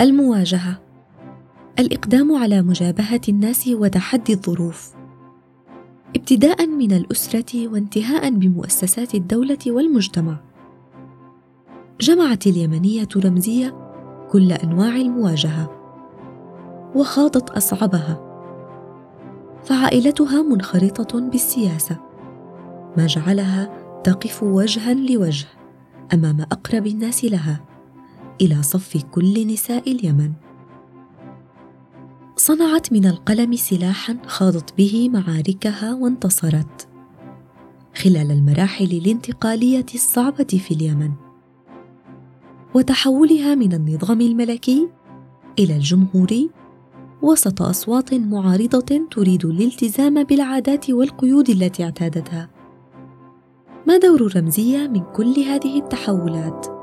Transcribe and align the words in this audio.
المواجهة. 0.00 0.80
الإقدام 1.78 2.34
على 2.36 2.62
مجابهة 2.62 3.20
الناس 3.28 3.68
وتحدي 3.68 4.32
الظروف. 4.32 4.94
ابتداء 6.16 6.66
من 6.66 6.92
الأسرة 6.92 7.68
وانتهاء 7.68 8.30
بمؤسسات 8.30 9.14
الدولة 9.14 9.58
والمجتمع. 9.66 10.36
جمعت 12.00 12.46
اليمنية 12.46 13.08
رمزية 13.16 13.74
كل 14.30 14.52
أنواع 14.52 14.96
المواجهة. 14.96 15.70
وخاضت 16.94 17.50
أصعبها. 17.50 18.20
فعائلتها 19.64 20.42
منخرطة 20.42 21.20
بالسياسة. 21.20 21.96
ما 22.96 23.06
جعلها 23.06 23.70
تقف 24.04 24.42
وجها 24.42 24.94
لوجه 24.94 25.46
أمام 26.14 26.40
أقرب 26.40 26.86
الناس 26.86 27.24
لها. 27.24 27.73
إلى 28.40 28.62
صف 28.62 29.04
كل 29.10 29.46
نساء 29.46 29.92
اليمن. 29.92 30.32
صنعت 32.36 32.92
من 32.92 33.06
القلم 33.06 33.56
سلاحا 33.56 34.18
خاضت 34.26 34.76
به 34.78 35.10
معاركها 35.12 35.94
وانتصرت. 35.94 36.88
خلال 37.96 38.30
المراحل 38.30 38.84
الانتقالية 38.84 39.86
الصعبة 39.94 40.44
في 40.44 40.74
اليمن. 40.74 41.10
وتحولها 42.74 43.54
من 43.54 43.72
النظام 43.72 44.20
الملكي 44.20 44.88
إلى 45.58 45.76
الجمهوري 45.76 46.50
وسط 47.22 47.62
أصوات 47.62 48.14
معارضة 48.14 49.06
تريد 49.10 49.44
الالتزام 49.44 50.24
بالعادات 50.24 50.90
والقيود 50.90 51.50
التي 51.50 51.84
اعتادتها. 51.84 52.50
ما 53.86 53.96
دور 53.96 54.36
رمزية 54.36 54.88
من 54.88 55.00
كل 55.00 55.40
هذه 55.40 55.78
التحولات؟ 55.78 56.73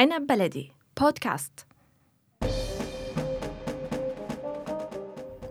عنب 0.00 0.26
بلدي. 0.26 0.72
بودكاست. 1.00 1.66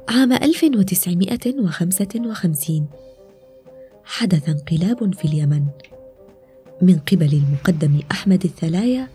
عام 0.09 0.33
1955 0.33 2.87
حدث 4.03 4.49
انقلاب 4.49 5.13
في 5.13 5.25
اليمن. 5.25 5.65
من 6.81 6.99
قبل 6.99 7.33
المقدم 7.33 7.99
أحمد 8.11 8.43
الثلايا 8.43 9.07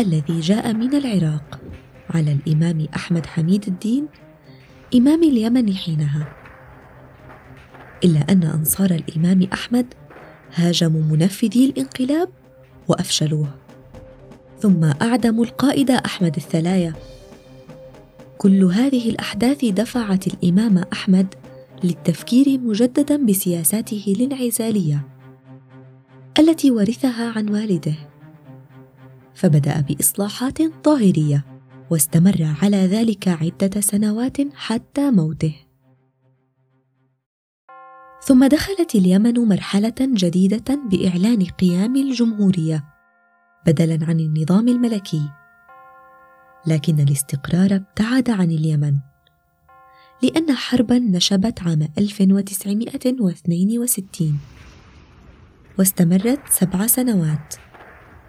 الذي 0.00 0.40
جاء 0.40 0.72
من 0.72 0.94
العراق 0.94 1.60
على 2.10 2.32
الإمام 2.32 2.86
أحمد 2.96 3.26
حميد 3.26 3.68
الدين 3.68 4.06
إمام 4.94 5.22
اليمن 5.22 5.74
حينها. 5.74 6.36
إلا 8.04 8.32
أن 8.32 8.42
أنصار 8.42 8.90
الإمام 8.90 9.48
أحمد 9.52 9.94
هاجموا 10.54 11.02
منفذي 11.02 11.66
الانقلاب 11.66 12.28
وأفشلوه. 12.88 13.61
ثم 14.62 14.84
أعدموا 14.84 15.44
القائد 15.44 15.90
أحمد 15.90 16.36
الثلايا. 16.36 16.94
كل 18.38 18.64
هذه 18.64 19.10
الأحداث 19.10 19.64
دفعت 19.64 20.26
الإمام 20.26 20.78
أحمد 20.78 21.34
للتفكير 21.84 22.60
مجددا 22.60 23.26
بسياساته 23.26 24.14
الانعزالية 24.18 25.08
التي 26.38 26.70
ورثها 26.70 27.32
عن 27.36 27.48
والده. 27.48 27.94
فبدأ 29.34 29.80
بإصلاحات 29.80 30.58
ظاهرية 30.84 31.44
واستمر 31.90 32.54
على 32.62 32.76
ذلك 32.76 33.28
عدة 33.28 33.80
سنوات 33.80 34.36
حتى 34.54 35.10
موته. 35.10 35.54
ثم 38.24 38.46
دخلت 38.46 38.94
اليمن 38.94 39.34
مرحلة 39.34 39.94
جديدة 40.00 40.80
بإعلان 40.90 41.44
قيام 41.44 41.96
الجمهورية. 41.96 42.91
بدلا 43.66 44.06
عن 44.06 44.20
النظام 44.20 44.68
الملكي. 44.68 45.30
لكن 46.66 47.00
الاستقرار 47.00 47.74
ابتعد 47.74 48.30
عن 48.30 48.50
اليمن 48.50 48.96
لأن 50.22 50.52
حربا 50.52 50.98
نشبت 50.98 51.62
عام 51.62 51.88
1962 51.98 54.38
واستمرت 55.78 56.40
سبع 56.48 56.86
سنوات 56.86 57.54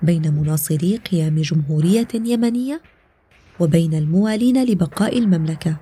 بين 0.01 0.33
مناصري 0.33 0.97
قيام 0.97 1.35
جمهورية 1.35 2.07
يمنية 2.13 2.81
وبين 3.59 3.93
الموالين 3.93 4.63
لبقاء 4.63 5.17
المملكة. 5.17 5.77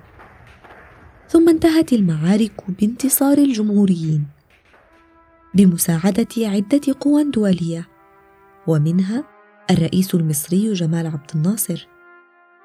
ثم 1.28 1.48
انتهت 1.48 1.92
المعارك 1.92 2.70
بانتصار 2.80 3.38
الجمهوريين 3.38 4.26
بمساعدة 5.54 6.28
عدة 6.38 6.80
قوى 7.00 7.24
دولية 7.24 7.88
ومنها 8.66 9.31
الرئيس 9.70 10.14
المصري 10.14 10.72
جمال 10.72 11.06
عبد 11.06 11.30
الناصر 11.34 11.86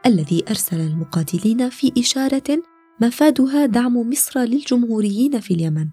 الذي 0.05 0.43
أرسل 0.49 0.79
المقاتلين 0.79 1.69
في 1.69 1.91
إشارة 1.97 2.63
مفادها 3.01 3.65
دعم 3.65 4.09
مصر 4.09 4.39
للجمهوريين 4.39 5.39
في 5.39 5.53
اليمن 5.53 5.87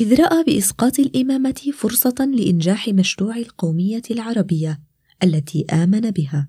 إذ 0.00 0.20
رأى 0.20 0.44
بإسقاط 0.44 0.98
الإمامة 0.98 1.70
فرصة 1.74 2.14
لإنجاح 2.20 2.88
مشروع 2.88 3.36
القومية 3.36 4.02
العربية 4.10 4.80
التي 5.24 5.64
آمن 5.72 6.10
بها 6.10 6.48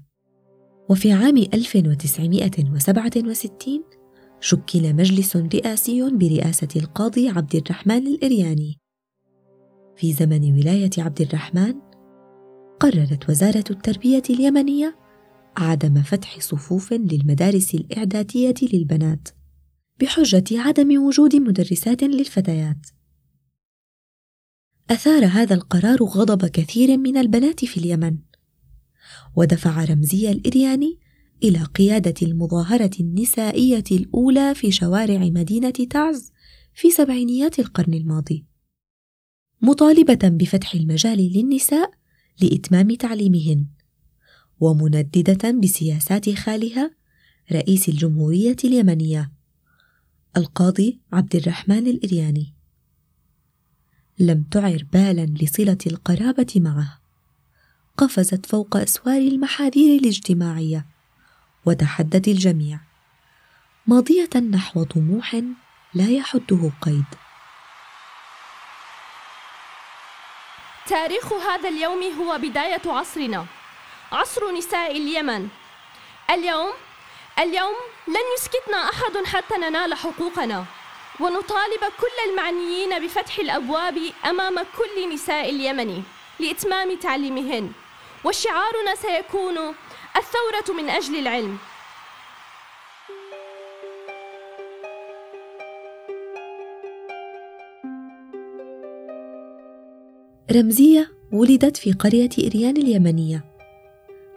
وفي 0.90 1.12
عام 1.12 1.38
1967 1.38 3.84
شكل 4.40 4.94
مجلس 4.94 5.36
رئاسي 5.36 6.09
برئاسة 6.09 6.68
القاضي 6.75 7.30
عبد 7.30 7.56
الرحمن 7.56 8.08
الإرياني. 8.08 8.80
في 9.96 10.14
زمن 10.14 10.58
ولاية 10.58 10.90
عبد 10.98 11.22
الرحمن، 11.22 11.74
قررت 12.79 13.29
وزارة 13.29 13.63
التربية 13.69 14.23
اليمنية 14.29 14.97
عدم 15.57 16.01
فتح 16.01 16.39
صفوف 16.39 16.93
للمدارس 16.93 17.75
الإعدادية 17.75 18.53
للبنات 18.73 19.29
بحجة 19.99 20.61
عدم 20.61 21.03
وجود 21.03 21.35
مدرسات 21.35 22.03
للفتيات. 22.03 22.88
أثار 24.89 25.25
هذا 25.25 25.55
القرار 25.55 26.03
غضب 26.03 26.45
كثير 26.45 26.97
من 26.97 27.17
البنات 27.17 27.65
في 27.65 27.77
اليمن، 27.77 28.17
ودفع 29.35 29.83
رمزي 29.83 30.31
الإرياني 30.31 30.99
إلى 31.44 31.63
قيادة 31.63 32.13
المظاهرة 32.21 32.91
النسائية 32.99 33.83
الأولى 33.91 34.55
في 34.55 34.71
شوارع 34.71 35.19
مدينة 35.19 35.69
تعز 35.89 36.31
في 36.73 36.89
سبعينيات 36.89 37.59
القرن 37.59 37.94
الماضي، 37.94 38.45
مطالبة 39.61 40.29
بفتح 40.29 40.73
المجال 40.73 41.17
للنساء 41.17 41.91
لإتمام 42.42 42.96
تعليمهن. 42.96 43.66
ومنددة 44.59 45.52
بسياسات 45.52 46.30
خالها 46.30 46.92
رئيس 47.52 47.90
الجمهورية 47.90 48.56
اليمنية 48.64 49.31
القاضي 50.38 51.00
عبد 51.14 51.36
الرحمن 51.36 51.88
الإرياني. 51.88 52.53
لم 54.20 54.44
تعر 54.52 54.86
بالا 54.94 55.25
لصلة 55.25 55.78
القرابة 55.88 56.53
معه. 56.56 57.00
قفزت 57.98 58.46
فوق 58.46 58.78
أسوار 58.78 59.22
المحاذير 59.22 60.00
الاجتماعية. 60.00 60.86
وتحدت 61.66 62.28
الجميع. 62.28 62.80
ماضية 63.88 64.30
نحو 64.52 64.84
طموح 64.84 65.42
لا 65.94 66.09
يحده 66.09 66.72
قيد. 66.81 67.06
تاريخ 70.90 71.34
هذا 71.34 71.70
اليوم 71.70 72.03
هو 72.03 72.38
بداية 72.38 72.81
عصرنا. 72.86 73.46
عصر 74.12 74.52
نساء 74.52 74.92
اليمن. 74.92 75.48
اليوم 76.30 76.74
اليوم 77.40 77.75
لن 78.08 78.25
يسكتنا 78.38 78.90
أحد 78.90 79.25
حتى 79.25 79.56
ننال 79.57 79.94
حقوقنا. 79.94 80.66
ونطالب 81.19 81.81
كل 82.01 82.30
المعنيين 82.30 83.06
بفتح 83.06 83.39
الأبواب 83.39 84.12
أمام 84.25 84.56
كل 84.78 85.13
نساء 85.13 85.50
اليمن 85.50 86.04
لإتمام 86.39 86.95
تعليمهن. 86.95 87.72
وشعارنا 88.24 88.95
سيكون 88.95 89.75
الثورة 90.16 90.78
من 90.78 90.90
أجل 90.90 91.16
العلم. 91.19 91.57
رمزية 100.51 101.11
ولدت 101.31 101.77
في 101.77 101.91
قرية 101.91 102.29
إريان 102.39 102.77
اليمنية 102.77 103.45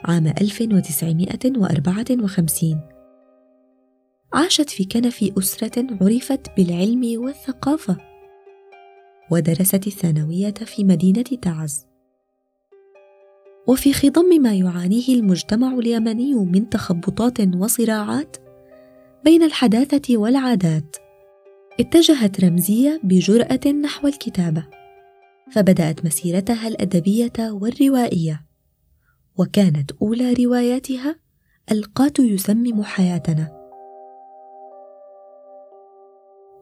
عام 0.05 0.27
1954 0.27 2.81
عاشت 4.33 4.71
في 4.71 4.85
كنف 4.85 5.31
أسرة 5.39 5.87
عرفت 6.01 6.57
بالعلم 6.57 7.23
والثقافة 7.23 7.97
ودرست 9.31 9.87
الثانوية 9.87 10.55
في 10.55 10.85
مدينة 10.85 11.25
تعز. 11.43 11.87
وفي 13.67 13.93
خضم 13.93 14.43
ما 14.43 14.55
يعانيه 14.55 15.15
المجتمع 15.15 15.75
اليمني 15.75 16.35
من 16.35 16.69
تخبطات 16.69 17.41
وصراعات 17.55 18.37
بين 19.25 19.43
الحداثة 19.43 20.19
والعادات 20.19 20.97
اتجهت 21.81 22.45
رمزية 22.45 23.01
بجرأة 23.05 23.69
نحو 23.83 24.09
الكتابة. 24.09 24.80
فبدأت 25.53 26.05
مسيرتها 26.05 26.69
الأدبية 26.69 27.33
والروائية. 27.39 28.45
وكانت 29.39 29.91
أولى 30.03 30.33
رواياتها 30.33 31.17
القات 31.73 32.19
يسمم 32.19 32.83
حياتنا. 32.83 33.61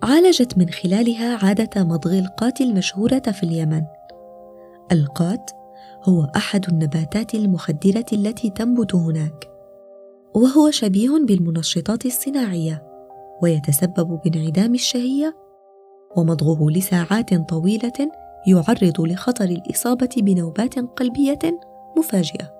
عالجت 0.02 0.58
من 0.58 0.68
خلالها 0.68 1.46
عادة 1.46 1.84
مضغ 1.84 2.18
القات 2.18 2.60
المشهورة 2.60 3.18
في 3.18 3.42
اليمن. 3.42 3.82
القات 4.92 5.50
هو 6.02 6.24
أحد 6.36 6.68
النباتات 6.68 7.34
المخدرة 7.34 8.06
التي 8.12 8.50
تنبت 8.50 8.94
هناك. 8.94 9.50
وهو 10.34 10.70
شبيه 10.70 11.10
بالمنشطات 11.26 12.06
الصناعية 12.06 12.82
ويتسبب 13.42 14.20
بانعدام 14.24 14.74
الشهية 14.74 15.36
ومضغه 16.16 16.70
لساعات 16.70 17.34
طويلة 17.34 18.10
يعرض 18.48 19.00
لخطر 19.00 19.44
الإصابة 19.44 20.10
بنوبات 20.16 20.78
قلبية 20.78 21.38
مفاجئة 21.98 22.58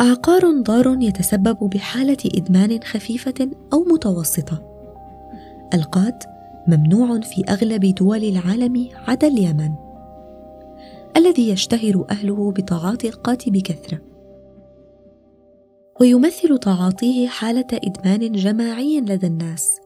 عقار 0.00 0.60
ضار 0.62 0.96
يتسبب 1.00 1.70
بحالة 1.70 2.16
إدمان 2.34 2.80
خفيفة 2.82 3.50
أو 3.72 3.84
متوسطة. 3.84 4.62
القات 5.74 6.24
ممنوع 6.68 7.20
في 7.20 7.44
أغلب 7.48 7.94
دول 7.94 8.24
العالم 8.24 8.88
عدا 9.08 9.26
اليمن، 9.26 9.74
الذي 11.16 11.48
يشتهر 11.48 12.06
أهله 12.10 12.52
بتعاطي 12.52 13.08
القات 13.08 13.48
بكثرة. 13.48 14.00
ويمثل 16.00 16.58
تعاطيه 16.58 17.28
حالة 17.28 17.66
إدمان 17.72 18.32
جماعي 18.32 19.00
لدى 19.00 19.26
الناس. 19.26 19.83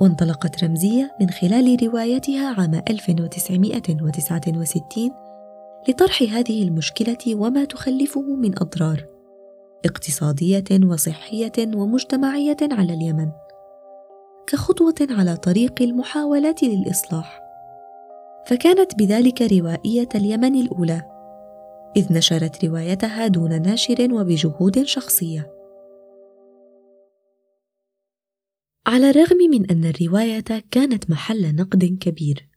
وانطلقت 0.00 0.64
رمزية 0.64 1.16
من 1.20 1.30
خلال 1.30 1.82
روايتها 1.82 2.54
عام 2.58 2.82
1969 2.90 5.10
لطرح 5.88 6.22
هذه 6.22 6.62
المشكلة 6.62 7.34
وما 7.34 7.64
تخلفه 7.64 8.22
من 8.22 8.58
أضرار 8.58 9.06
اقتصادية 9.84 10.64
وصحية 10.84 11.52
ومجتمعية 11.58 12.56
على 12.62 12.94
اليمن 12.94 13.30
كخطوة 14.46 14.94
على 15.10 15.36
طريق 15.36 15.82
المحاولات 15.82 16.62
للإصلاح. 16.62 17.40
فكانت 18.46 18.98
بذلك 18.98 19.42
روائية 19.42 20.08
اليمن 20.14 20.54
الأولى 20.54 21.02
إذ 21.96 22.12
نشرت 22.12 22.64
روايتها 22.64 23.26
دون 23.26 23.62
ناشر 23.62 24.08
وبجهود 24.12 24.82
شخصية. 24.82 25.57
على 28.88 29.10
الرغم 29.10 29.36
من 29.50 29.70
أن 29.70 29.84
الرواية 29.84 30.64
كانت 30.70 31.10
محل 31.10 31.54
نقد 31.54 31.84
كبير. 31.84 32.48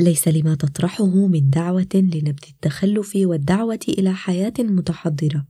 ليس 0.00 0.28
لما 0.28 0.54
تطرحه 0.54 1.26
من 1.26 1.50
دعوة 1.50 1.88
لنبذ 1.94 2.44
التخلف 2.48 3.12
والدعوة 3.16 3.78
إلى 3.88 4.14
حياة 4.14 4.52
متحضرة. 4.58 5.46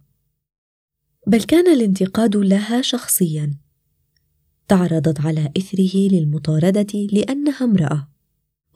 بل 1.27 1.43
كان 1.43 1.73
الانتقاد 1.73 2.37
لها 2.37 2.83
شخصيا. 2.83 3.55
تعرضت 4.69 5.21
على 5.21 5.53
إثره 5.59 5.97
للمطاردة 5.97 7.09
لأنها 7.13 7.65
امرأة. 7.65 8.09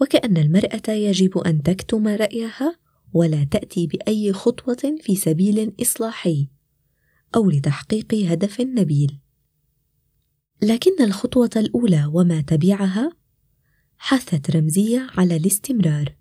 وكأن 0.00 0.36
المرأة 0.36 0.90
يجب 0.90 1.38
أن 1.38 1.62
تكتم 1.62 2.08
رأيها 2.08 2.78
ولا 3.12 3.44
تأتي 3.44 3.86
بأي 3.86 4.32
خطوة 4.32 4.96
في 5.00 5.16
سبيل 5.16 5.72
اصلاحي 5.80 6.48
أو 7.36 7.50
لتحقيق 7.50 8.14
هدف 8.14 8.60
نبيل. 8.60 9.25
لكن 10.62 11.02
الخطوة 11.02 11.50
الأولى 11.56 12.10
وما 12.12 12.40
تبعها 12.40 13.10
حثت 13.98 14.56
رمزية 14.56 15.06
على 15.16 15.36
الاستمرار. 15.36 16.16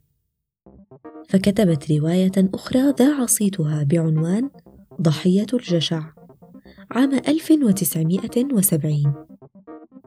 فكتبت 1.29 1.91
رواية 1.91 2.31
أخرى 2.37 2.93
ذاع 2.99 3.25
صيتها 3.25 3.83
بعنوان 3.83 4.49
ضحية 5.01 5.47
الجشع 5.53 6.03
عام 6.91 7.13
1970 7.13 9.25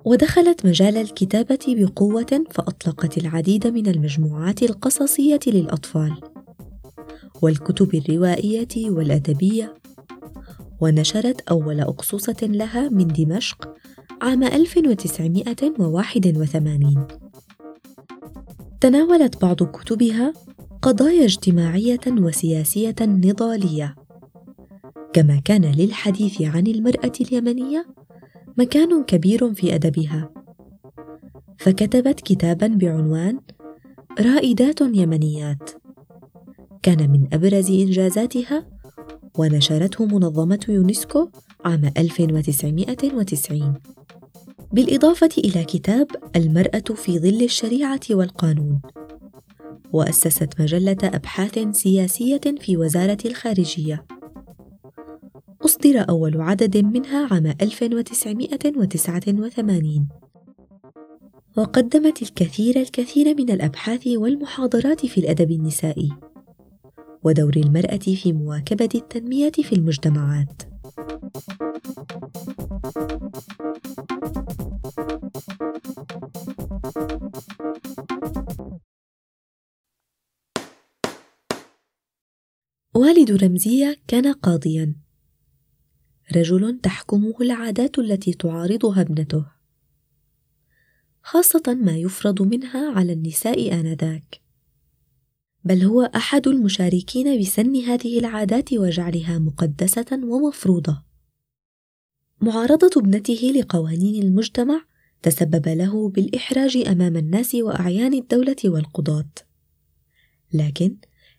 ودخلت 0.05 0.67
مجال 0.67 0.97
الكتابة 0.97 1.59
بقوة 1.69 2.45
فأطلقت 2.51 3.19
العديد 3.19 3.67
من 3.67 3.87
المجموعات 3.87 4.63
القصصية 4.63 5.41
للأطفال 5.47 6.21
والكتب 7.43 7.95
الروائية 7.95 8.91
والأدبية 8.91 9.75
ونشرت 10.81 11.41
أول 11.41 11.81
أقصوصة 11.81 12.37
لها 12.43 12.89
من 12.89 13.07
دمشق 13.07 13.75
عام 14.23 14.45
1981 14.45 17.07
تناولت 18.81 19.43
بعض 19.43 19.63
كتبها 19.63 20.33
قضايا 20.83 21.25
اجتماعية 21.25 22.01
وسياسية 22.09 22.95
نضالية. 23.01 23.95
كما 25.13 25.41
كان 25.45 25.65
للحديث 25.65 26.43
عن 26.43 26.67
المرأة 26.67 27.13
اليمنية 27.21 27.87
مكان 28.59 29.05
كبير 29.05 29.55
في 29.55 29.75
أدبها. 29.75 30.31
فكتبت 31.59 32.21
كتابا 32.21 32.67
بعنوان 32.67 33.41
رائدات 34.21 34.81
يمنيات. 34.81 35.71
كان 36.83 37.11
من 37.11 37.29
أبرز 37.33 37.71
إنجازاتها 37.71 38.67
ونشرته 39.39 40.07
منظمة 40.07 40.67
يونسكو 40.69 41.29
عام 41.65 41.93
1990 41.99 43.75
بالإضافة 44.73 45.29
إلى 45.39 45.65
كتاب 45.65 46.07
المرأة 46.37 46.95
في 46.95 47.19
ظل 47.19 47.43
الشريعة 47.43 48.01
والقانون 48.11 48.81
وأسست 49.93 50.61
مجلة 50.61 50.97
أبحاث 51.05 51.59
سياسية 51.73 52.41
في 52.61 52.77
وزارة 52.77 53.19
الخارجية. 53.25 54.05
أصدر 55.65 56.09
أول 56.09 56.41
عدد 56.41 56.77
منها 56.77 57.35
عام 57.35 57.47
1989 57.47 60.09
وقدمت 61.57 62.23
الكثير 62.23 62.81
الكثير 62.81 63.35
من 63.35 63.51
الأبحاث 63.51 64.07
والمحاضرات 64.07 65.07
في 65.07 65.19
الأدب 65.19 65.51
النسائي 65.51 66.13
ودور 67.25 67.53
المرأة 67.57 67.97
في 67.97 68.33
مواكبة 68.33 68.89
التنمية 68.95 69.51
في 69.51 69.73
المجتمعات. 69.73 70.63
والد 82.99 83.31
رمزية 83.45 83.97
كان 84.09 84.33
قاضيا. 84.33 84.95
رجل 86.37 86.81
تحكمه 86.83 87.35
العادات 87.41 87.99
التي 87.99 88.33
تعارضها 88.33 89.01
ابنته. 89.01 89.47
خاصة 91.23 91.79
ما 91.83 91.97
يفرض 91.97 92.43
منها 92.43 92.93
على 92.93 93.13
النساء 93.13 93.73
آنذاك. 93.73 94.41
بل 95.65 95.83
هو 95.83 96.03
أحد 96.03 96.49
المشاركين 96.49 97.41
بسن 97.41 97.77
هذه 97.77 98.19
العادات 98.19 98.73
وجعلها 98.73 99.39
مقدسة 99.39 100.21
ومفروضة. 100.23 101.03
معارضة 102.41 103.01
ابنته 103.01 103.53
لقوانين 103.57 104.23
المجتمع 104.23 104.85
تسبب 105.23 105.69
له 105.69 106.09
بالإحراج 106.09 106.77
أمام 106.77 107.17
الناس 107.17 107.55
وأعيان 107.55 108.15
الدولة 108.15 108.57
والقضاة. 108.65 109.31
لكن 110.53 110.97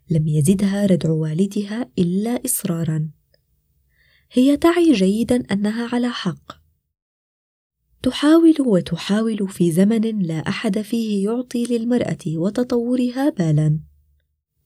لم 0.09 0.27
يزدها 0.27 0.85
ردع 0.85 1.09
والدها 1.09 1.89
إلا 1.99 2.45
إصرارا. 2.45 3.09
هي 4.31 4.57
تعي 4.57 4.93
جيدا 4.93 5.43
أنها 5.51 5.89
على 5.93 6.09
حق. 6.09 6.59
تحاول 8.03 8.55
وتحاول 8.59 9.49
في 9.49 9.71
زمن 9.71 10.19
لا 10.21 10.37
أحد 10.37 10.81
فيه 10.81 11.23
يعطي 11.23 11.63
للمرأة 11.65 12.17
وتطورها 12.27 13.29
بالا. 13.29 13.79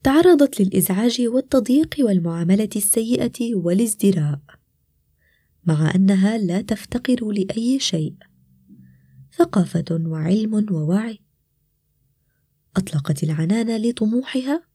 تعرضت 0.04 0.62
للإزعاج 0.62 1.22
والتضييق 1.22 1.96
والمعاملة 2.00 2.70
السيئة 2.76 3.56
والازدراء 3.56 4.40
مع 5.66 5.96
أنها 5.96 6.38
لا 6.38 6.62
تفتقر 6.62 7.32
لأي 7.32 7.80
شيء. 7.80 8.16
ثقافة 9.38 9.86
وعلم 9.92 10.66
ووعي. 10.72 11.20
أطلقت 12.76 13.24
العنان 13.24 13.82
لطموحها. 13.82 14.73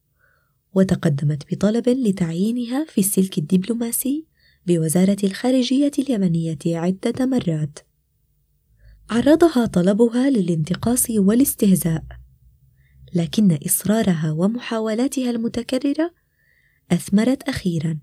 وتقدمت 0.74 1.52
بطلب 1.52 1.88
لتعيينها 1.88 2.84
في 2.84 3.00
السلك 3.00 3.38
الدبلوماسي 3.38 4.24
بوزارة 4.66 5.16
الخارجية 5.24 5.90
اليمنية 5.98 6.58
عدة 6.66 7.26
مرات. 7.26 7.78
عرضها 9.10 9.66
طلبها 9.66 10.30
للانتقاص 10.30 11.10
والاستهزاء، 11.10 12.04
لكن 13.14 13.58
إصرارها 13.66 14.32
ومحاولاتها 14.32 15.30
المتكررة 15.30 16.14
أثمرت 16.92 17.42
أخيرا، 17.42 17.98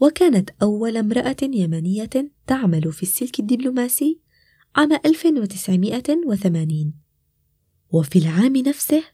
وكانت 0.00 0.50
أول 0.62 0.96
امرأة 0.96 1.36
يمنية 1.42 2.10
تعمل 2.46 2.92
في 2.92 3.02
السلك 3.02 3.40
الدبلوماسي 3.40 4.20
عام 4.76 4.92
1980 4.92 6.94
وفي 7.90 8.18
العام 8.18 8.56
نفسه 8.56 9.04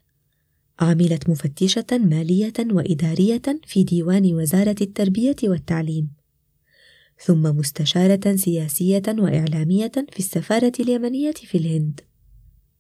عملت 0.80 1.30
مفتشة 1.30 1.86
مالية 1.92 2.52
وإدارية 2.70 3.42
في 3.66 3.84
ديوان 3.84 4.34
وزارة 4.34 4.76
التربية 4.80 5.36
والتعليم 5.44 6.08
ثم 7.24 7.42
مستشارة 7.42 8.36
سياسية 8.36 9.02
وإعلامية 9.08 9.92
في 10.12 10.18
السفارة 10.18 10.72
اليمنية 10.80 11.32
في 11.32 11.58
الهند. 11.58 12.00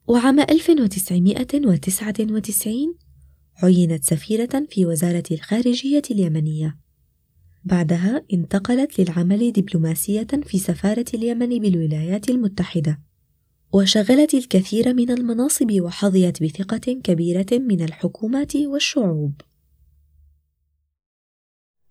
وعام 0.06 0.40
1999 0.40 2.94
عينت 3.62 4.04
سفيرة 4.04 4.66
في 4.70 4.86
وزارة 4.86 5.22
الخارجية 5.30 6.02
اليمنية. 6.10 6.78
بعدها 7.64 8.24
انتقلت 8.32 9.00
للعمل 9.00 9.52
دبلوماسية 9.52 10.26
في 10.44 10.58
سفارة 10.58 11.04
اليمن 11.14 11.58
بالولايات 11.58 12.30
المتحدة. 12.30 13.00
وشغلت 13.72 14.34
الكثير 14.34 14.94
من 14.94 15.10
المناصب 15.10 15.80
وحظيت 15.80 16.42
بثقة 16.42 17.00
كبيرة 17.04 17.46
من 17.52 17.84
الحكومات 17.84 18.56
والشعوب. 18.56 19.40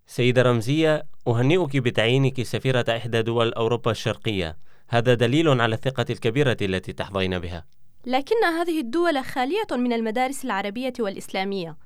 سيدة 0.08 0.42
رمزية 0.42 1.06
أهنئك 1.28 1.78
بتعيينك 1.78 2.44
سفيرة 2.44 2.86
إحدى 2.90 3.22
دول 3.22 3.54
أوروبا 3.54 3.92
الشرقية. 3.92 4.58
هذا 4.88 5.14
دليل 5.14 5.62
على 5.62 5.76
الثقة 5.76 6.06
الكبيرة 6.10 6.58
التي 6.62 6.94
تحظين 6.94 7.40
بها. 7.40 7.66
لكن 8.06 8.44
هذه 8.44 8.80
الدول 8.80 9.24
خالية 9.24 9.68
من 9.72 9.94
المدارس 9.94 10.46
العربية 10.46 10.94
والإسلامية. 11.00 11.78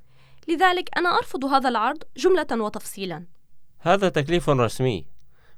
لذلك 0.47 0.89
أنا 0.97 1.17
أرفض 1.17 1.45
هذا 1.45 1.69
العرض 1.69 2.03
جملة 2.17 2.63
وتفصيلا. 2.63 3.25
هذا 3.79 4.09
تكليف 4.09 4.49
رسمي. 4.49 5.10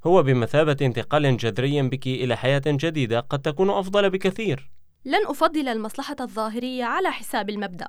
هو 0.04 0.24
بمثابة 0.24 0.78
انتقال 0.82 1.38
جذري 1.38 1.82
بك 1.82 2.08
إلى 2.08 2.36
حياة 2.36 2.62
جديدة 2.68 3.20
قد 3.20 3.42
تكون 3.42 3.70
أفضل 3.70 4.10
بكثير. 4.10 4.72
لن 5.06 5.26
أفضل 5.28 5.68
المصلحة 5.68 6.16
الظاهرية 6.22 6.84
على 6.84 7.12
حساب 7.12 7.50
المبدأ. 7.50 7.88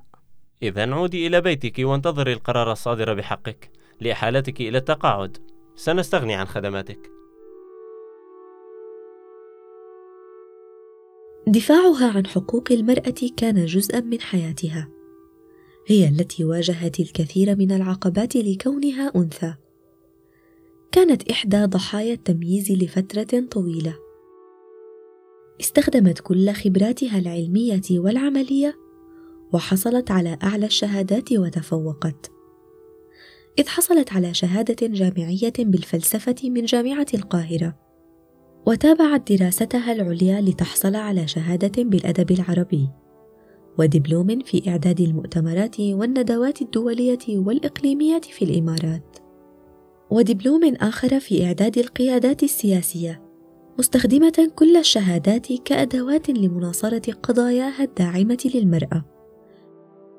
إذا 0.62 0.94
عودي 0.94 1.26
إلى 1.26 1.40
بيتك 1.40 1.78
وانتظري 1.78 2.33
القرار 2.33 2.73
الصادر 2.73 3.14
بحقك 3.14 3.71
لإحالتك 4.00 4.61
إلى 4.61 4.78
التقاعد. 4.78 5.38
سنستغني 5.76 6.35
عن 6.35 6.47
خدماتك. 6.47 7.11
دفاعها 11.47 12.12
عن 12.16 12.26
حقوق 12.26 12.73
المرأة 12.73 13.14
كان 13.37 13.66
جزءا 13.66 14.00
من 14.00 14.21
حياتها. 14.21 14.88
هي 15.87 16.09
التي 16.09 16.44
واجهت 16.44 17.00
الكثير 17.00 17.56
من 17.56 17.73
العقبات 17.73 18.37
لكونها 18.37 19.12
أنثى. 19.16 19.54
كانت 20.95 21.31
إحدى 21.31 21.65
ضحايا 21.65 22.13
التمييز 22.13 22.73
لفترة 22.73 23.41
طويلة. 23.51 23.95
استخدمت 25.61 26.21
كل 26.21 26.51
خبراتها 26.53 27.19
العلمية 27.19 27.83
والعملية 27.91 28.77
وحصلت 29.53 30.11
على 30.11 30.39
أعلى 30.43 30.67
الشهادات 30.67 31.33
وتفوقت. 31.33 32.31
إذ 33.59 33.69
حصلت 33.69 34.13
على 34.13 34.35
شهادة 34.35 34.87
جامعية 34.87 35.53
بالفلسفة 35.59 36.37
من 36.45 36.65
جامعة 36.65 37.07
القاهرة 37.15 37.77
وتابعت 38.67 39.33
دراستها 39.33 39.93
العليا 39.93 40.41
لتحصل 40.41 40.97
على 40.97 41.29
شهادة 41.29 41.83
بالأدب 41.83 42.31
العربي 42.31 42.89
ودبلوم 43.79 44.39
في 44.45 44.69
إعداد 44.69 45.01
المؤتمرات 45.01 45.81
والندوات 45.81 46.63
الدولية 46.63 47.29
والإقليمية 47.29 48.21
في 48.21 48.45
الإمارات. 48.45 49.24
ودبلوم 50.11 50.75
آخر 50.75 51.20
في 51.20 51.44
إعداد 51.46 51.78
القيادات 51.78 52.42
السياسية 52.42 53.23
مستخدمة 53.78 54.50
كل 54.54 54.76
الشهادات 54.76 55.52
كأدوات 55.52 56.30
لمناصرة 56.30 57.12
قضاياها 57.12 57.84
الداعمة 57.84 58.50
للمرأة. 58.54 59.04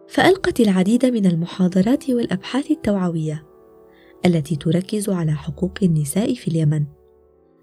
فألقت 0.07 0.59
العديد 0.59 1.05
من 1.05 1.25
المحاضرات 1.25 2.09
والأبحاث 2.09 2.71
التوعوية 2.71 3.45
التي 4.25 4.55
تركز 4.55 5.09
على 5.09 5.31
حقوق 5.31 5.71
النساء 5.83 6.33
في 6.33 6.47
اليمن 6.47 6.85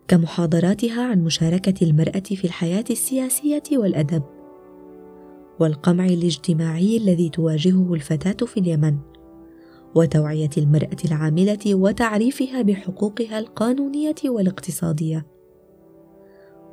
كمحاضراتها 0.09 1.03
عن 1.03 1.25
مشاركة 1.25 1.85
المرأة 1.85 2.21
في 2.21 2.45
الحياة 2.45 2.85
السياسية 2.91 3.63
والأدب 3.73 4.23
والقمع 5.61 6.07
الاجتماعي 6.07 6.97
الذي 6.97 7.29
تواجهه 7.29 7.95
الفتاة 7.95 8.47
في 8.47 8.61
اليمن. 8.61 8.99
وتوعية 9.95 10.51
المرأة 10.59 10.97
العاملة 11.05 11.75
وتعريفها 11.75 12.63
بحقوقها 12.63 13.39
القانونية 13.39 14.15
والاقتصادية. 14.25 15.27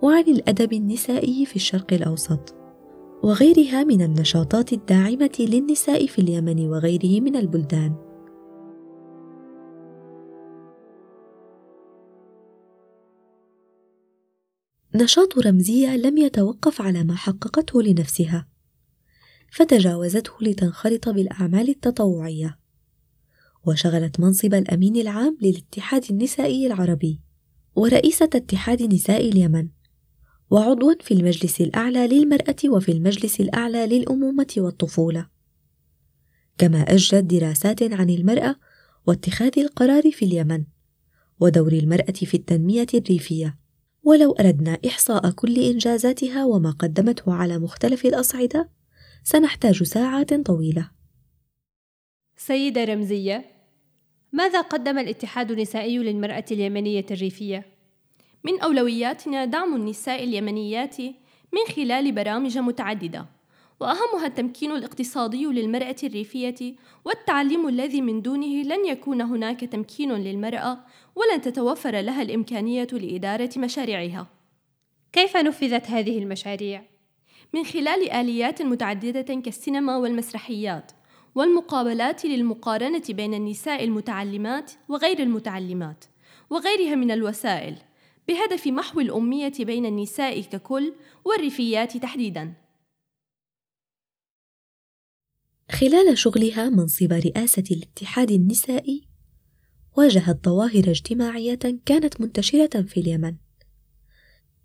وعن 0.01 0.23
الأدب 0.23 0.73
النسائي 0.73 1.45
في 1.45 1.55
الشرق 1.55 1.93
الأوسط. 1.93 2.55
وغيرها 3.23 3.83
من 3.83 4.01
النشاطات 4.01 4.73
الداعمة 4.73 5.31
للنساء 5.39 6.05
في 6.05 6.19
اليمن 6.19 6.69
وغيره 6.69 7.21
من 7.21 7.35
البلدان. 7.35 7.95
نشاط 14.95 15.37
رمزية 15.37 15.97
لم 15.97 16.17
يتوقف 16.17 16.81
على 16.81 17.03
ما 17.03 17.15
حققته 17.15 17.81
لنفسها. 17.81 18.47
فتجاوزته 19.51 20.31
لتنخرط 20.41 21.09
بالأعمال 21.09 21.69
التطوعية. 21.69 22.59
وشغلت 23.65 24.19
منصب 24.19 24.53
الأمين 24.53 24.95
العام 24.95 25.37
للاتحاد 25.41 26.05
النسائي 26.09 26.67
العربي 26.67 27.19
ورئيسة 27.75 28.29
اتحاد 28.35 28.81
نساء 28.81 29.29
اليمن 29.29 29.67
وعضوا 30.49 30.93
في 31.01 31.13
المجلس 31.13 31.61
الأعلى 31.61 32.07
للمرأة 32.07 32.55
وفي 32.65 32.91
المجلس 32.91 33.39
الأعلى 33.39 33.87
للأمومة 33.87 34.53
والطفولة. 34.57 35.27
كما 36.57 36.81
أجرت 36.81 37.23
دراسات 37.23 37.83
عن 37.93 38.09
المرأة 38.09 38.55
واتخاذ 39.07 39.59
القرار 39.59 40.11
في 40.11 40.25
اليمن 40.25 40.63
ودور 41.39 41.73
المرأة 41.73 42.11
في 42.11 42.33
التنمية 42.33 42.87
الريفية. 42.93 43.57
ولو 44.03 44.31
أردنا 44.31 44.77
إحصاء 44.87 45.31
كل 45.31 45.59
إنجازاتها 45.59 46.45
وما 46.45 46.71
قدمته 46.71 47.33
على 47.33 47.59
مختلف 47.59 48.05
الأصعدة 48.05 48.69
سنحتاج 49.23 49.83
ساعات 49.83 50.33
طويلة. 50.33 50.89
سيدة 52.41 52.83
رمزية 52.83 53.45
ماذا 54.31 54.61
قدم 54.61 54.99
الاتحاد 54.99 55.51
النسائي 55.51 55.97
للمرأة 55.97 56.45
اليمنية 56.51 57.05
الريفية؟ 57.11 57.65
من 58.43 58.59
أولوياتنا 58.59 59.45
دعم 59.45 59.75
النساء 59.75 60.23
اليمنيات 60.23 61.01
من 61.51 61.75
خلال 61.75 62.11
برامج 62.11 62.57
متعددة 62.57 63.25
وأهمها 63.79 64.25
التمكين 64.25 64.71
الاقتصادي 64.71 65.45
للمرأة 65.45 65.95
الريفية 66.03 66.75
والتعليم 67.05 67.67
الذي 67.67 68.01
من 68.01 68.21
دونه 68.21 68.63
لن 68.63 68.85
يكون 68.85 69.21
هناك 69.21 69.59
تمكين 69.59 70.11
للمرأة 70.11 70.79
ولن 71.15 71.41
تتوفر 71.41 71.99
لها 71.99 72.21
الإمكانية 72.21 72.87
لإدارة 72.91 73.49
مشاريعها. 73.57 74.27
كيف 75.11 75.37
نفذت 75.37 75.87
هذه 75.87 76.19
المشاريع؟ 76.19 76.83
من 77.53 77.63
خلال 77.63 78.11
آليات 78.11 78.61
متعددة 78.61 79.41
كالسينما 79.41 79.97
والمسرحيات 79.97 80.91
والمقابلات 81.35 82.25
للمقارنة 82.25 83.03
بين 83.09 83.33
النساء 83.33 83.83
المتعلمات 83.83 84.71
وغير 84.89 85.19
المتعلمات 85.19 86.05
وغيرها 86.49 86.95
من 86.95 87.11
الوسائل 87.11 87.77
بهدف 88.27 88.67
محو 88.67 88.99
الأمية 88.99 89.53
بين 89.59 89.85
النساء 89.85 90.41
ككل 90.41 90.93
والريفيات 91.25 91.97
تحديداً. 91.97 92.53
خلال 95.71 96.17
شغلها 96.17 96.69
منصب 96.69 97.13
رئاسة 97.13 97.63
الاتحاد 97.71 98.31
النسائي 98.31 99.07
واجهت 99.97 100.45
ظواهر 100.45 100.89
اجتماعية 100.89 101.59
كانت 101.85 102.21
منتشرة 102.21 102.81
في 102.81 102.99
اليمن 102.99 103.35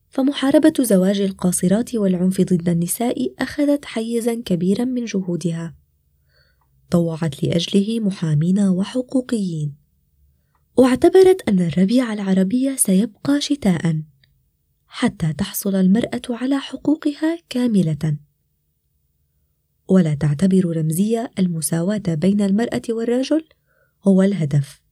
فمحاربة 0.09 0.73
زواج 0.81 1.21
القاصرات 1.21 1.95
والعنف 1.95 2.41
ضد 2.41 2.69
النساء 2.69 3.35
أخذت 3.39 3.85
حيزا 3.85 4.35
كبيرا 4.35 4.85
من 4.85 5.05
جهودها 5.05 5.75
طوعت 6.95 7.45
لأجله 7.45 8.01
محامين 8.01 8.59
وحقوقيين. 8.61 9.75
واعتبرت 10.77 11.49
أن 11.49 11.61
الربيع 11.61 12.13
العربي 12.13 12.77
سيبقى 12.77 13.41
شتاء 13.41 14.01
حتى 14.87 15.33
تحصل 15.33 15.75
المرأة 15.75 16.23
على 16.31 16.59
حقوقها 16.59 17.39
كاملة. 17.49 18.17
ولا 19.89 20.15
تعتبر 20.15 20.77
رمزية 20.77 21.31
المساواة 21.39 22.03
بين 22.09 22.41
المرأة 22.41 22.83
والرجل 22.89 23.45
هو 24.03 24.23
الهدف 24.23 24.83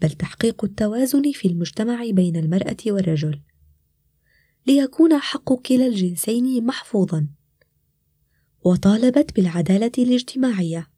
بل 0.00 0.10
تحقيق 0.10 0.64
التوازن 0.64 1.32
في 1.32 1.48
المجتمع 1.48 2.10
بين 2.10 2.36
المرأة 2.36 2.76
والرجل. 2.86 3.40
ليكون 4.66 5.18
حق 5.18 5.52
كلا 5.52 5.86
الجنسين 5.86 6.66
محفوظا. 6.66 7.28
وطالبت 8.64 9.36
بالعدالة 9.36 9.92
الاجتماعية. 9.98 10.91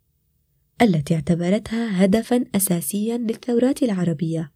التي 0.82 1.14
اعتبرتها 1.14 2.04
هدفا 2.04 2.44
اساسيا 2.54 3.18
للثورات 3.18 3.82
العربية 3.82 4.52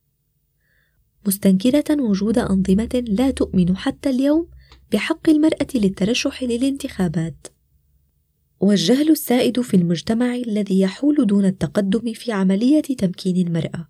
مستنكرة 1.27 1.85
وجود 2.03 2.39
أنظمة 2.39 3.05
لا 3.09 3.31
تؤمن 3.31 3.77
حتى 3.77 4.11
اليوم 4.11 4.49
بحق 4.93 5.29
المرأة 5.29 5.67
للترشح 5.75 6.43
للانتخابات. 6.43 7.47
والجهل 8.61 9.11
السائد 9.11 9.61
في 9.61 9.75
المجتمع 9.77 10.35
الذي 10.35 10.81
يحول 10.81 11.27
دون 11.27 11.45
التقدم 11.45 12.13
في 12.13 12.33
عملية 12.33 12.83
تمكين 12.83 13.47
المرأة. 13.47 13.89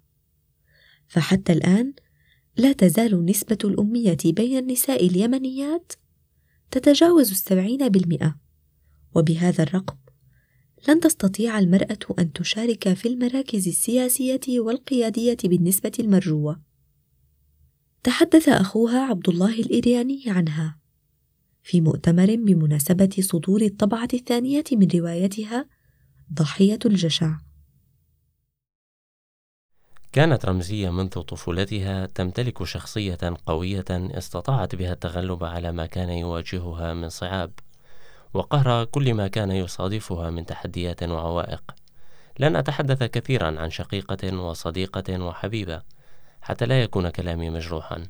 فحتى 1.08 1.52
الآن 1.52 1.92
لا 2.56 2.72
تزال 2.72 3.24
نسبة 3.24 3.58
الأمية 3.64 4.16
بين 4.24 4.58
النساء 4.58 5.06
اليمنيات 5.06 5.92
تتجاوز 6.70 7.30
السبعين 7.30 7.88
بالمئة 7.88 8.36
وبهذا 9.14 9.62
الرقم 9.62 9.96
لن 10.88 11.00
تستطيع 11.00 11.58
المرأة 11.58 11.98
أن 12.18 12.32
تشارك 12.32 12.92
في 12.92 13.08
المراكز 13.08 13.68
السياسية 13.68 14.40
والقيادية 14.48 15.36
بالنسبة 15.44 15.92
المرجوة. 15.98 16.60
تحدث 18.02 18.48
أخوها 18.48 19.00
عبد 19.00 19.28
الله 19.28 19.60
الإرياني 19.60 20.22
عنها 20.26 20.78
في 21.62 21.80
مؤتمر 21.80 22.36
بمناسبة 22.36 23.16
صدور 23.20 23.62
الطبعة 23.62 24.08
الثانية 24.14 24.64
من 24.72 24.88
روايتها 24.94 25.66
ضحية 26.34 26.78
الجشع. 26.86 27.36
كانت 30.12 30.46
رمزية 30.46 30.90
منذ 30.90 31.08
طفولتها 31.08 32.06
تمتلك 32.06 32.64
شخصية 32.64 33.18
قوية 33.46 33.84
استطاعت 33.90 34.74
بها 34.74 34.92
التغلب 34.92 35.44
على 35.44 35.72
ما 35.72 35.86
كان 35.86 36.08
يواجهها 36.08 36.94
من 36.94 37.08
صعاب 37.08 37.52
وقهر 38.34 38.84
كل 38.84 39.14
ما 39.14 39.28
كان 39.28 39.50
يصادفها 39.50 40.30
من 40.30 40.46
تحديات 40.46 41.02
وعوائق. 41.02 41.62
لن 42.38 42.56
أتحدث 42.56 43.02
كثيرا 43.02 43.60
عن 43.60 43.70
شقيقة 43.70 44.40
وصديقة 44.40 45.24
وحبيبة 45.24 45.82
حتى 46.42 46.66
لا 46.66 46.82
يكون 46.82 47.08
كلامي 47.08 47.50
مجروحا 47.50 48.06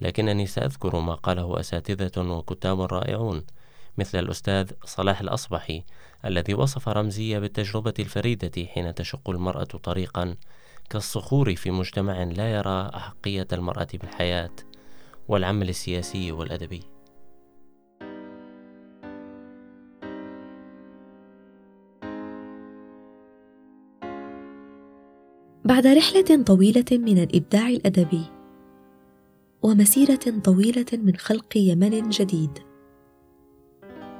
لكنني 0.00 0.46
سأذكر 0.46 1.00
ما 1.00 1.14
قاله 1.14 1.60
أساتذة 1.60 2.20
وكتاب 2.20 2.80
رائعون 2.80 3.44
مثل 3.98 4.18
الأستاذ 4.18 4.70
صلاح 4.84 5.20
الأصبحي 5.20 5.84
الذي 6.24 6.54
وصف 6.54 6.88
رمزية 6.88 7.38
بالتجربة 7.38 7.94
الفريدة 7.98 8.66
حين 8.66 8.94
تشق 8.94 9.30
المرأة 9.30 9.64
طريقا 9.64 10.36
كالصخور 10.90 11.54
في 11.54 11.70
مجتمع 11.70 12.22
لا 12.22 12.52
يرى 12.52 12.90
أحقية 12.94 13.48
المرأة 13.52 13.88
بالحياة 13.94 14.50
والعمل 15.28 15.68
السياسي 15.68 16.32
والأدبي. 16.32 16.99
بعد 25.70 25.86
رحلة 25.86 26.42
طويلة 26.42 26.84
من 26.92 27.22
الإبداع 27.22 27.68
الأدبي 27.68 28.24
ومسيرة 29.62 30.40
طويلة 30.44 30.86
من 30.92 31.16
خلق 31.16 31.56
يمن 31.56 32.08
جديد 32.08 32.50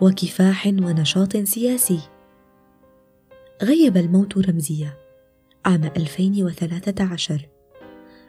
وكفاح 0.00 0.66
ونشاط 0.66 1.37
سياسي. 1.37 2.00
غيب 3.62 3.97
الموت 3.97 4.38
رمزية 4.38 4.99
عام 5.64 5.85
2013 5.85 7.49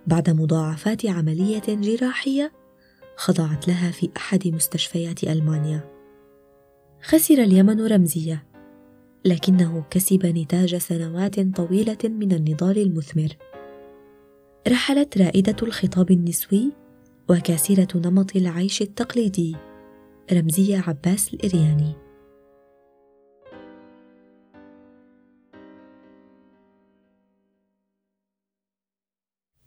بعد 0.07 0.29
مضاعفات 0.29 1.05
عملية 1.05 1.63
جراحية 1.67 2.51
خضعت 3.15 3.67
لها 3.67 3.91
في 3.91 4.09
أحد 4.17 4.47
مستشفيات 4.47 5.23
ألمانيا. 5.23 5.89
خسر 7.03 7.33
اليمن 7.33 7.87
رمزية 7.87 8.50
لكنه 9.25 9.83
كسب 9.89 10.25
نتاج 10.25 10.75
سنوات 10.75 11.39
طويلة 11.39 11.97
من 12.03 12.31
النضال 12.31 12.77
المثمر. 12.77 13.37
رحلت 14.67 15.17
رائدة 15.17 15.55
الخطاب 15.63 16.11
النسوي 16.11 16.71
وكاسرة 17.29 17.87
نمط 17.95 18.35
العيش 18.35 18.81
التقليدي 18.81 19.55
رمزية 20.33 20.83
عباس 20.87 21.33
الإرياني. 21.33 21.93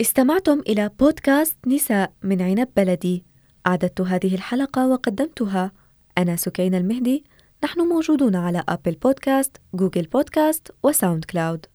استمعتم 0.01 0.61
إلى 0.61 0.91
بودكاست 1.01 1.57
نساء 1.67 2.13
من 2.23 2.43
عنب 2.43 2.69
بلدي. 2.77 3.25
أعددت 3.67 4.01
هذه 4.01 4.35
الحلقة 4.35 4.89
وقدمتها 4.89 5.73
أنا 6.19 6.37
سكين 6.37 6.75
المهدي 6.75 7.25
نحن 7.65 7.81
موجودون 7.81 8.37
على 8.37 8.65
Apple 8.69 8.95
Podcast، 8.95 9.57
Google 9.75 10.03
Podcast 10.03 10.71
و 10.83 11.25
SoundCloud 11.25 11.67